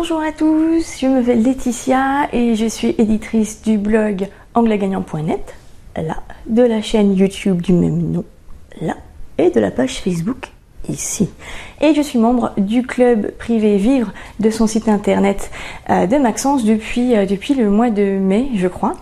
Bonjour 0.00 0.22
à 0.22 0.32
tous, 0.32 0.98
je 0.98 1.06
m'appelle 1.06 1.42
Laetitia 1.42 2.30
et 2.32 2.54
je 2.54 2.64
suis 2.64 2.94
éditrice 2.96 3.60
du 3.60 3.76
blog 3.76 4.28
anglagagnant.net, 4.54 5.54
là, 5.94 6.22
de 6.46 6.62
la 6.62 6.80
chaîne 6.80 7.14
YouTube 7.14 7.60
du 7.60 7.74
même 7.74 8.10
nom, 8.10 8.24
là, 8.80 8.94
et 9.36 9.50
de 9.50 9.60
la 9.60 9.70
page 9.70 10.00
Facebook, 10.00 10.52
ici. 10.88 11.28
Et 11.82 11.92
je 11.92 12.00
suis 12.00 12.18
membre 12.18 12.54
du 12.56 12.82
club 12.82 13.30
privé 13.32 13.76
Vivre 13.76 14.10
de 14.38 14.48
son 14.48 14.66
site 14.66 14.88
internet 14.88 15.50
euh, 15.90 16.06
de 16.06 16.16
Maxence 16.16 16.64
depuis, 16.64 17.14
euh, 17.14 17.26
depuis 17.26 17.52
le 17.52 17.68
mois 17.68 17.90
de 17.90 18.18
mai, 18.18 18.48
je 18.54 18.68
crois. 18.68 18.94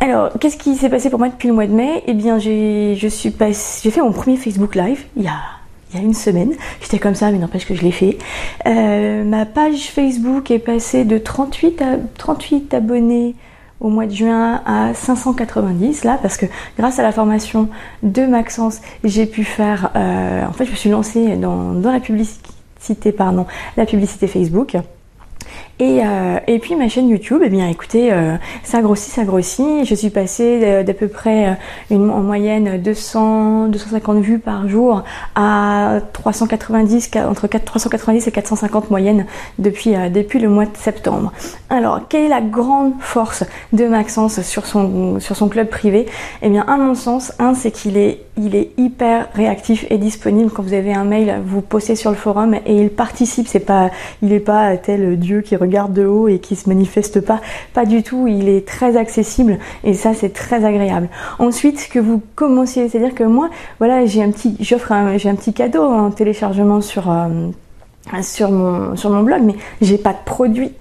Alors, 0.00 0.32
qu'est-ce 0.38 0.58
qui 0.58 0.76
s'est 0.76 0.90
passé 0.90 1.08
pour 1.08 1.18
moi 1.18 1.30
depuis 1.30 1.48
le 1.48 1.54
mois 1.54 1.66
de 1.66 1.72
mai? 1.72 2.04
Eh 2.06 2.12
bien, 2.12 2.38
j'ai 2.38 2.94
fait 2.98 4.02
mon 4.02 4.12
premier 4.12 4.36
Facebook 4.36 4.74
Live 4.74 5.06
il 5.16 5.22
y 5.22 5.28
a 5.28 5.63
il 5.94 6.00
y 6.00 6.02
a 6.02 6.06
une 6.06 6.14
semaine. 6.14 6.52
J'étais 6.80 6.98
comme 6.98 7.14
ça, 7.14 7.30
mais 7.30 7.38
n'empêche 7.38 7.66
que 7.66 7.74
je 7.74 7.82
l'ai 7.82 7.92
fait. 7.92 8.18
Euh, 8.66 9.24
ma 9.24 9.46
page 9.46 9.90
Facebook 9.90 10.50
est 10.50 10.58
passée 10.58 11.04
de 11.04 11.18
38, 11.18 11.82
à, 11.82 11.96
38 12.18 12.74
abonnés 12.74 13.34
au 13.80 13.88
mois 13.88 14.06
de 14.06 14.12
juin 14.12 14.62
à 14.64 14.94
590 14.94 16.04
là 16.04 16.18
parce 16.22 16.36
que 16.36 16.46
grâce 16.78 16.98
à 16.98 17.02
la 17.02 17.12
formation 17.12 17.68
de 18.02 18.24
Maxence 18.24 18.80
j'ai 19.02 19.26
pu 19.26 19.44
faire 19.44 19.90
euh, 19.96 20.46
en 20.46 20.52
fait 20.52 20.64
je 20.64 20.70
me 20.70 20.76
suis 20.76 20.90
lancée 20.90 21.36
dans, 21.36 21.72
dans 21.72 21.90
la 21.90 22.00
publicité 22.00 23.12
pardon 23.12 23.46
la 23.76 23.84
publicité 23.84 24.26
Facebook 24.26 24.76
et, 25.80 26.00
euh, 26.04 26.38
et, 26.46 26.60
puis 26.60 26.76
ma 26.76 26.88
chaîne 26.88 27.08
YouTube, 27.08 27.42
eh 27.44 27.48
bien 27.48 27.68
écoutez, 27.68 28.12
euh, 28.12 28.36
ça 28.62 28.80
grossit, 28.80 29.12
ça 29.12 29.24
grossit. 29.24 29.84
Je 29.84 29.94
suis 29.96 30.10
passée 30.10 30.84
d'à 30.84 30.94
peu 30.94 31.08
près 31.08 31.48
euh, 31.48 31.52
une, 31.90 32.10
en 32.10 32.20
moyenne 32.20 32.80
200, 32.80 33.68
250 33.68 34.20
vues 34.20 34.38
par 34.38 34.68
jour 34.68 35.02
à 35.34 35.98
390, 36.12 37.10
entre 37.28 37.48
390 37.48 38.28
et 38.28 38.30
450 38.30 38.90
moyennes 38.90 39.26
depuis, 39.58 39.94
depuis 40.12 40.38
le 40.38 40.48
mois 40.48 40.66
de 40.66 40.76
septembre. 40.76 41.32
Alors, 41.70 42.02
quelle 42.08 42.26
est 42.26 42.28
la 42.28 42.40
grande 42.40 42.92
force 43.00 43.42
de 43.72 43.86
Maxence 43.86 44.42
sur 44.42 44.66
son, 44.66 45.18
sur 45.18 45.34
son 45.34 45.48
club 45.48 45.68
privé? 45.68 46.06
Eh 46.42 46.50
bien, 46.50 46.64
à 46.68 46.76
mon 46.76 46.94
sens, 46.94 47.32
un, 47.40 47.54
c'est 47.54 47.72
qu'il 47.72 47.96
est, 47.96 48.20
il 48.36 48.54
est 48.54 48.70
hyper 48.76 49.28
réactif 49.34 49.86
et 49.90 49.98
disponible. 49.98 50.52
Quand 50.52 50.62
vous 50.62 50.74
avez 50.74 50.94
un 50.94 51.04
mail, 51.04 51.42
vous 51.44 51.62
postez 51.62 51.96
sur 51.96 52.10
le 52.10 52.16
forum 52.16 52.54
et 52.64 52.80
il 52.80 52.90
participe. 52.90 53.48
C'est 53.48 53.58
pas, 53.58 53.90
il 54.22 54.28
n'est 54.28 54.38
pas 54.38 54.76
tel 54.76 55.18
Dieu 55.18 55.40
qui 55.40 55.56
regarde 55.64 55.92
de 55.92 56.06
haut 56.06 56.28
et 56.28 56.38
qui 56.38 56.56
se 56.56 56.68
manifeste 56.68 57.20
pas. 57.20 57.40
Pas 57.72 57.84
du 57.84 58.02
tout, 58.02 58.26
il 58.26 58.48
est 58.48 58.66
très 58.66 58.96
accessible 58.96 59.58
et 59.82 59.94
ça 59.94 60.14
c'est 60.14 60.32
très 60.32 60.64
agréable. 60.64 61.08
Ensuite, 61.38 61.88
que 61.90 61.98
vous 61.98 62.22
commenciez, 62.34 62.88
c'est-à-dire 62.88 63.14
que 63.14 63.24
moi, 63.24 63.50
voilà, 63.78 64.06
j'ai 64.06 64.22
un 64.22 64.30
petit, 64.30 64.56
j'offre 64.60 64.92
j'ai 65.16 65.28
un 65.28 65.34
petit 65.34 65.52
cadeau 65.52 65.82
en 65.82 66.10
téléchargement 66.10 66.80
sur, 66.80 67.10
euh, 67.10 67.48
sur, 68.22 68.50
mon, 68.50 68.96
sur 68.96 69.10
mon 69.10 69.22
blog, 69.22 69.42
mais 69.42 69.56
j'ai 69.80 69.98
pas 69.98 70.12
de 70.12 70.24
produit 70.24 70.72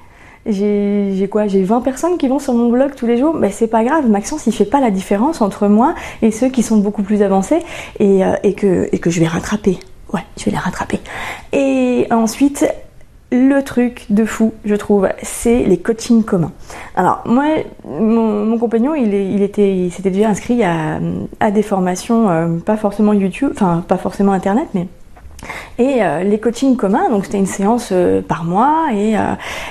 j'ai 0.45 1.27
quoi? 1.31 1.47
J'ai 1.47 1.63
20 1.63 1.81
personnes 1.81 2.17
qui 2.17 2.27
vont 2.27 2.39
sur 2.39 2.53
mon 2.53 2.69
blog 2.69 2.95
tous 2.95 3.07
les 3.07 3.17
jours. 3.17 3.35
Ben 3.37 3.51
c'est 3.51 3.67
pas 3.67 3.83
grave, 3.83 4.09
Maxence 4.09 4.45
il 4.47 4.53
fait 4.53 4.65
pas 4.65 4.81
la 4.81 4.91
différence 4.91 5.41
entre 5.41 5.67
moi 5.67 5.95
et 6.21 6.31
ceux 6.31 6.49
qui 6.49 6.63
sont 6.63 6.77
beaucoup 6.77 7.03
plus 7.03 7.21
avancés 7.21 7.59
et, 7.99 8.25
euh, 8.25 8.35
et, 8.43 8.53
que, 8.53 8.89
et 8.91 8.99
que 8.99 9.09
je 9.09 9.19
vais 9.19 9.27
rattraper. 9.27 9.79
Ouais, 10.13 10.21
je 10.37 10.45
vais 10.45 10.51
les 10.51 10.57
rattraper. 10.57 10.99
Et 11.53 12.07
ensuite, 12.11 12.67
le 13.33 13.63
truc 13.63 14.05
de 14.11 14.25
fou, 14.25 14.53
je 14.63 14.75
trouve, 14.75 15.09
c'est 15.23 15.63
les 15.63 15.77
coachings 15.77 16.23
communs. 16.23 16.51
Alors 16.95 17.23
moi, 17.25 17.45
mon, 17.83 18.57
compagnon, 18.59 18.93
il, 18.93 19.41
était, 19.41 19.89
s'était 19.91 20.11
déjà 20.11 20.29
inscrit 20.29 20.63
à, 20.63 21.51
des 21.51 21.63
formations, 21.63 22.29
euh, 22.29 22.47
pas 22.59 22.77
forcément 22.77 23.11
YouTube, 23.11 23.49
enfin 23.51 23.83
pas 23.87 23.97
forcément 23.97 24.33
Internet, 24.33 24.67
mais 24.75 24.87
et 25.79 26.03
euh, 26.03 26.23
les 26.23 26.39
coachings 26.39 26.77
communs, 26.77 27.09
donc 27.09 27.25
c'était 27.25 27.39
une 27.39 27.47
séance 27.47 27.89
euh, 27.91 28.21
par 28.21 28.45
mois 28.45 28.89
et, 28.93 29.15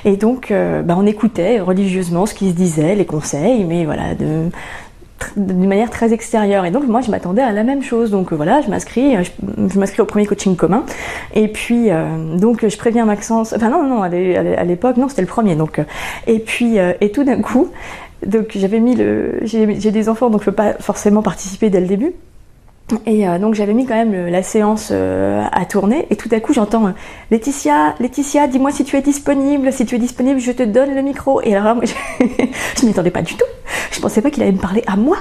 et 0.05 0.17
donc 0.17 0.53
bah, 0.53 0.97
on 0.99 1.07
écoutait 1.07 1.61
religieusement 1.61 2.27
ce 2.27 2.35
qui 2.35 2.51
se 2.51 2.55
disait, 2.55 2.97
les 2.97 3.07
conseils, 3.07 3.65
mais 3.65 3.85
voilà, 3.85 4.15
de, 4.17 4.51
d'une 5.37 5.67
manière 5.67 5.91
très 5.91 6.13
extérieure. 6.13 6.65
Et 6.65 6.71
donc 6.71 6.87
moi 6.87 7.01
je 7.01 7.11
m'attendais 7.11 7.43
à 7.43 7.53
la 7.53 7.63
même 7.63 7.83
chose. 7.83 8.11
Donc 8.11 8.33
euh, 8.33 8.37
voilà, 8.37 8.61
je 8.61 8.69
m'inscris, 8.69 9.17
euh, 9.17 9.23
je, 9.71 9.79
m'inscris 9.79 10.03
au 10.03 10.07
premier 10.07 10.27
coaching 10.27 10.57
commun. 10.57 10.85
Et 11.35 11.49
puis 11.49 11.91
euh, 11.91 12.37
donc 12.37 12.67
je 12.67 12.77
préviens 12.77 13.05
Maxence. 13.05 13.53
Enfin 13.53 13.71
non 13.71 13.83
non, 13.83 14.03
à 14.03 14.09
l'époque 14.09 14.97
non, 14.97 15.09
c'était 15.09 15.23
le 15.23 15.29
premier. 15.29 15.57
Donc 15.57 15.81
et 16.27 16.39
puis 16.39 16.77
et 16.77 17.13
tout 17.13 17.25
d'un 17.25 17.41
coup, 17.41 17.71
donc 18.27 18.53
j'avais 18.55 18.81
mis 18.81 18.95
le, 18.95 19.41
j'ai 19.43 19.67
des 19.67 20.09
enfants 20.09 20.31
donc 20.31 20.41
je 20.41 20.47
peux 20.47 20.53
pas 20.53 20.75
forcément 20.75 21.23
participer 21.23 21.71
dès 21.71 21.81
le 21.81 21.87
début. 21.87 22.13
Et 23.07 23.25
donc 23.39 23.55
j'avais 23.55 23.73
mis 23.73 23.87
quand 23.87 23.95
même 23.95 24.29
la 24.29 24.43
séance 24.43 24.91
à 24.93 25.65
tourner 25.65 26.07
et 26.11 26.17
tout 26.17 26.29
à 26.33 26.41
coup 26.41 26.53
j'entends 26.53 26.93
Laetitia, 27.31 27.95
Laetitia, 28.01 28.47
dis-moi 28.49 28.71
si 28.73 28.85
tu 28.85 28.97
es 28.97 29.01
disponible, 29.01 29.73
si 29.73 29.87
tu 29.87 29.95
es 29.95 29.99
disponible, 29.99 30.39
je 30.39 30.53
te 30.53 30.63
donne 30.63 30.95
le 30.95 31.01
micro. 31.01 31.41
Et 31.41 31.57
alors 31.57 31.77
moi, 31.77 31.85
je, 32.21 32.85
m'y 32.85 32.91
attendais 32.91 33.11
pas 33.11 33.23
du 33.23 33.35
tout. 33.35 33.47
Je 33.93 34.01
pensais 34.01 34.23
pas 34.23 34.31
qu'il 34.31 34.43
allait 34.43 34.53
me 34.53 34.59
parler 34.59 34.83
à 34.87 34.97
moi. 34.97 35.19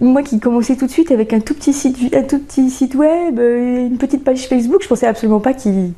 Moi 0.00 0.22
qui 0.22 0.40
commençais 0.40 0.76
tout 0.76 0.86
de 0.86 0.90
suite 0.90 1.12
avec 1.12 1.32
un 1.32 1.40
tout 1.40 1.54
petit 1.54 1.72
site, 1.72 1.96
un 2.12 2.22
tout 2.22 2.42
web, 2.96 3.38
une 3.38 3.96
petite 3.96 4.24
page 4.24 4.46
Facebook, 4.48 4.82
je 4.82 4.88
pensais 4.88 5.06
absolument 5.06 5.40
pas 5.40 5.54
qu'il 5.54 5.94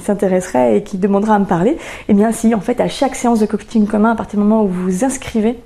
s'intéresserait 0.00 0.78
et 0.78 0.82
qu'il 0.82 0.98
demanderait 0.98 1.34
à 1.34 1.38
me 1.38 1.44
parler. 1.44 1.76
Eh 2.08 2.14
bien 2.14 2.32
si, 2.32 2.54
en 2.54 2.60
fait, 2.60 2.80
à 2.80 2.88
chaque 2.88 3.14
séance 3.14 3.40
de 3.40 3.46
coaching 3.46 3.86
commun, 3.86 4.12
à 4.12 4.16
partir 4.16 4.38
du 4.40 4.44
moment 4.44 4.64
où 4.64 4.68
vous 4.68 4.84
vous 4.84 5.04
inscrivez, 5.04 5.58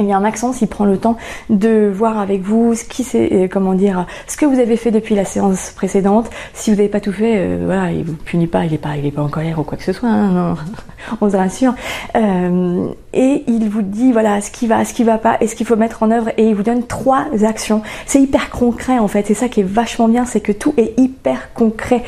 eh 0.00 0.02
bien 0.02 0.18
Maxence 0.18 0.62
il 0.62 0.66
prend 0.66 0.86
le 0.86 0.96
temps 0.96 1.18
de 1.50 1.92
voir 1.94 2.18
avec 2.18 2.40
vous 2.40 2.74
ce 2.74 2.84
qui 2.84 3.04
c'est 3.04 3.32
euh, 3.32 3.48
comment 3.48 3.74
dire 3.74 4.06
ce 4.26 4.38
que 4.38 4.46
vous 4.46 4.58
avez 4.58 4.76
fait 4.76 4.90
depuis 4.90 5.14
la 5.14 5.26
séance 5.26 5.70
précédente. 5.76 6.30
Si 6.54 6.70
vous 6.70 6.76
n'avez 6.76 6.88
pas 6.88 7.00
tout 7.00 7.12
fait 7.12 7.34
euh, 7.36 7.62
voilà 7.66 7.92
il 7.92 8.04
vous 8.04 8.14
punit 8.14 8.46
pas 8.46 8.64
il 8.64 8.72
est 8.72 8.78
pas 8.78 8.96
il 8.96 9.04
est 9.04 9.10
pas 9.10 9.22
en 9.22 9.28
colère 9.28 9.58
ou 9.58 9.62
quoi 9.62 9.76
que 9.76 9.84
ce 9.84 9.92
soit 9.92 10.08
hein, 10.08 10.32
non. 10.32 10.54
On 11.20 11.30
se 11.30 11.36
rassure. 11.36 11.74
Euh, 12.16 12.88
et 13.12 13.44
il 13.46 13.68
vous 13.68 13.82
dit 13.82 14.12
voilà 14.12 14.40
ce 14.40 14.50
qui 14.50 14.66
va 14.66 14.86
ce 14.86 14.94
qui 14.94 15.04
va 15.04 15.18
pas 15.18 15.36
et 15.42 15.46
ce 15.46 15.54
qu'il 15.54 15.66
faut 15.66 15.76
mettre 15.76 16.02
en 16.02 16.10
œuvre 16.10 16.30
et 16.38 16.48
il 16.48 16.54
vous 16.54 16.62
donne 16.62 16.86
trois 16.86 17.26
actions. 17.42 17.82
C'est 18.06 18.22
hyper 18.22 18.48
concret 18.48 18.98
en 18.98 19.08
fait. 19.08 19.26
C'est 19.26 19.34
ça 19.34 19.50
qui 19.50 19.60
est 19.60 19.68
vachement 19.68 20.08
bien 20.08 20.24
c'est 20.24 20.40
que 20.40 20.52
tout 20.52 20.72
est 20.78 20.98
hyper 20.98 21.52
concret. 21.52 22.04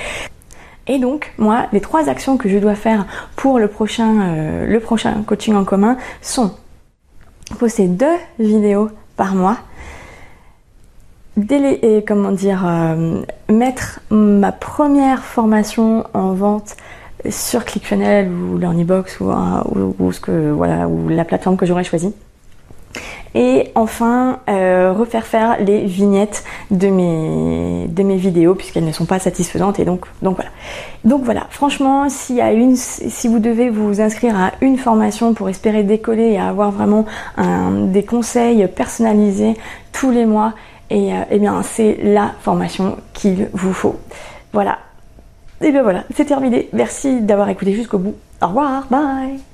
Et 0.89 0.99
donc, 0.99 1.33
moi, 1.39 1.67
les 1.73 1.81
trois 1.81 2.09
actions 2.09 2.37
que 2.37 2.49
je 2.49 2.59
dois 2.59 2.75
faire 2.75 3.07
pour 3.37 3.61
le 3.61 3.69
prochain, 3.69 4.67
le 4.67 4.81
prochain 4.81 5.23
coaching 5.25 5.55
en 5.55 5.63
commun 5.63 5.97
sont 6.23 6.51
poster 7.57 7.87
deux 7.87 8.17
vidéos 8.39 8.91
par 9.17 9.35
mois, 9.35 9.59
et 11.51 12.05
comment 12.07 12.33
dire, 12.33 12.65
euh, 12.67 13.23
mettre 13.49 14.01
ma 14.11 14.53
première 14.53 15.23
formation 15.25 16.05
en 16.15 16.33
vente 16.33 16.77
sur 17.29 17.65
ClickFunnels 17.65 18.29
ou 18.29 18.59
LearnyBox 18.59 19.21
ou, 19.21 19.31
ou, 19.31 19.95
ou, 19.99 20.13
ce 20.13 20.21
que 20.21 20.51
voilà 20.51 20.89
ou 20.89 21.09
la 21.09 21.25
plateforme 21.25 21.57
que 21.57 21.67
j'aurais 21.67 21.85
choisie 21.85 22.13
et 23.35 23.71
enfin, 23.75 24.41
euh, 24.49 24.93
refaire 24.93 25.27
faire 25.27 25.57
les 25.61 25.85
vignettes 25.85 26.45
de 26.71 26.89
mes, 26.89 27.87
de 27.89 28.03
mes 28.03 28.17
vidéos 28.17 28.55
puisqu'elles 28.55 28.85
ne 28.85 28.93
sont 28.93 29.07
pas 29.07 29.19
satisfaisantes. 29.19 29.81
Et 29.81 29.85
donc, 29.85 30.05
donc 30.21 30.37
voilà. 30.37 30.51
Donc 31.05 31.23
voilà, 31.25 31.47
franchement, 31.51 32.07
y 32.31 32.41
a 32.41 32.53
une, 32.53 32.77
si 32.77 33.29
vous 33.29 33.39
devez 33.39 33.71
vous 33.71 34.01
inscrire 34.01 34.37
à 34.39 34.53
une 34.61 34.77
formation 34.77 35.35
pour 35.35 35.49
espérer 35.49 35.83
décoller 35.83 36.33
et 36.33 36.39
avoir 36.39 36.71
vraiment 36.71 37.07
un, 37.37 37.87
des 37.87 38.05
conseils 38.05 38.67
personnalisés 38.69 39.55
tous 39.93 40.11
les 40.11 40.27
mois, 40.27 40.55
et, 40.91 41.13
euh, 41.13 41.23
eh 41.31 41.39
bien 41.39 41.63
c'est 41.63 41.99
la 42.03 42.33
formation 42.41 42.97
qu'il 43.15 43.49
vous 43.53 43.73
faut. 43.73 43.99
Voilà. 44.53 44.79
Et 45.61 45.71
bien 45.71 45.83
voilà, 45.83 46.05
c'est 46.15 46.25
terminé. 46.25 46.69
Merci 46.73 47.21
d'avoir 47.21 47.49
écouté 47.49 47.73
jusqu'au 47.73 47.99
bout. 47.99 48.15
Au 48.43 48.49
revoir, 48.49 48.87
bye 48.91 49.52